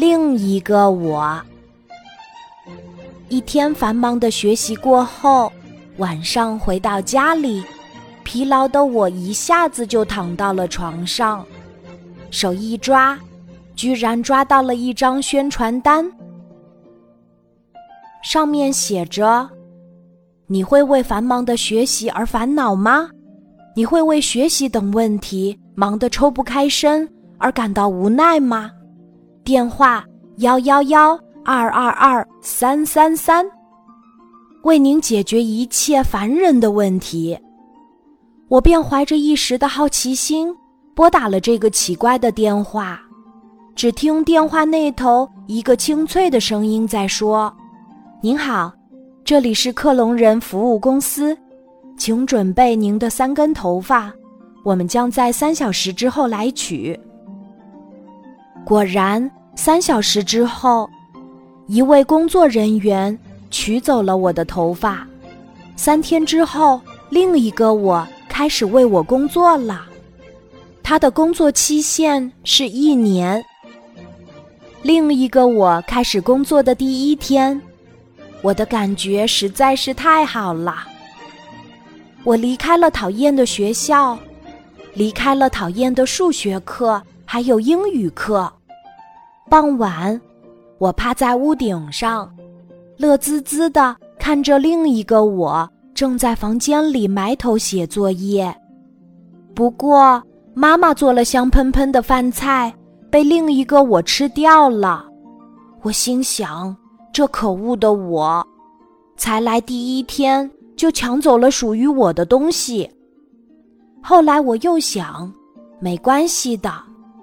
[0.00, 1.38] 另一个我。
[3.28, 5.52] 一天繁忙的学习过后，
[5.98, 7.62] 晚上回到家里，
[8.24, 11.44] 疲劳的我一下子就躺到了床上，
[12.30, 13.18] 手一抓，
[13.76, 16.10] 居然抓到了一张宣传单，
[18.22, 19.50] 上面写着
[20.48, 23.10] ：“你会为繁忙的学习而烦恼吗？
[23.76, 27.06] 你会为学习等问题忙得抽不开身
[27.36, 28.70] 而感到无奈吗？”
[29.50, 30.04] 电话
[30.36, 33.44] 幺幺幺二二二三三三，
[34.62, 37.36] 为您解决一切烦人的问题。
[38.46, 40.54] 我便怀着一时的好奇心
[40.94, 43.00] 拨打了这个奇怪的电话，
[43.74, 47.52] 只听电话那头一个清脆的声音在说
[48.22, 48.72] ：“您好，
[49.24, 51.36] 这里是克隆人服务公司，
[51.98, 54.12] 请准备您的三根头发，
[54.64, 56.96] 我们将在三小时之后来取。”
[58.64, 60.88] 果然，三小时之后，
[61.66, 63.16] 一位工作人员
[63.50, 65.06] 取走了我的头发。
[65.76, 69.86] 三天之后，另一个我开始为我工作了。
[70.82, 73.44] 他的工作期限是一年。
[74.82, 77.60] 另一个我开始工作的第一天，
[78.40, 80.86] 我的感觉实在是太好了。
[82.24, 84.18] 我离开了讨厌的学校，
[84.94, 87.02] 离开了讨厌的数学课。
[87.24, 88.52] 还有英语课。
[89.50, 90.18] 傍晚，
[90.78, 92.32] 我趴在屋顶上，
[92.96, 98.56] 乐滋滋地看着另一个我正在房间里埋头写作业。
[99.52, 100.22] 不过，
[100.54, 102.72] 妈妈做了香喷喷的饭菜，
[103.10, 105.04] 被另一个我吃掉了。
[105.82, 106.76] 我心想：
[107.12, 108.46] 这可恶的我，
[109.16, 112.88] 才来第一天就抢走了属于我的东西。
[114.00, 115.28] 后来我又想，
[115.80, 116.72] 没关系的。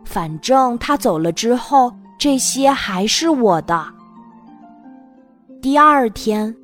[0.04, 3.86] 反正他走了之后，这些还是我的。
[5.62, 6.56] 第二天，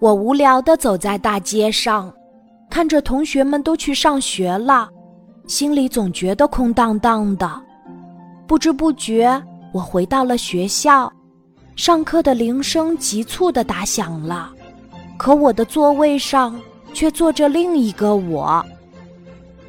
[0.00, 2.12] 我无聊地走在大街上，
[2.70, 4.88] 看着同学们都去上学了，
[5.46, 7.50] 心里总觉得空荡荡的。
[8.46, 11.12] 不知不觉，我回到了学校，
[11.74, 14.50] 上课的铃声急促地打响了，
[15.16, 16.58] 可我的座位上
[16.92, 18.64] 却坐着另一个我，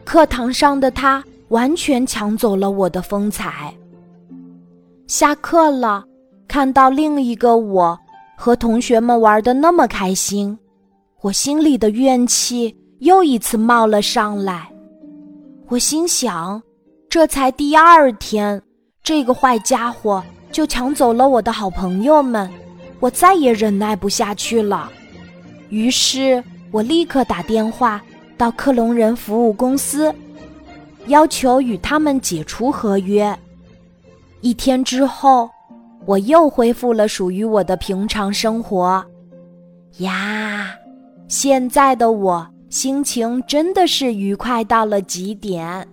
[0.06, 1.24] 课堂上的他。
[1.50, 3.74] 完全抢走了我的风采。
[5.10, 6.06] 下课了，
[6.48, 7.98] 看到另一个我
[8.38, 10.56] 和同学们玩的那么开心，
[11.22, 14.70] 我心里的怨气又一次冒了上来。
[15.68, 16.62] 我心想，
[17.10, 18.62] 这才第二天，
[19.02, 22.48] 这个坏家伙就抢走了我的好朋友们，
[23.00, 24.92] 我再也忍耐不下去了。
[25.70, 28.00] 于是我立刻打电话
[28.38, 30.14] 到克隆人服务公司。
[31.08, 33.36] 要求与他们解除合约。
[34.42, 35.50] 一天之后，
[36.06, 39.06] 我又恢复了属于我的平常生活。
[39.98, 40.74] 呀，
[41.28, 45.86] 现在的我心情真的是愉快到了极点。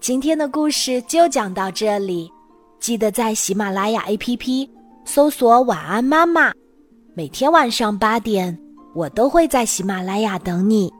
[0.00, 2.30] 今天的故事就讲到这里，
[2.78, 4.68] 记得在喜马拉雅 APP
[5.04, 6.52] 搜索“晚安妈妈”。
[7.14, 8.56] 每天晚上八点，
[8.94, 10.90] 我都会在喜马拉雅等你，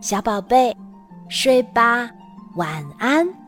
[0.00, 0.76] 小宝贝，
[1.28, 2.10] 睡吧，
[2.56, 3.39] 晚安。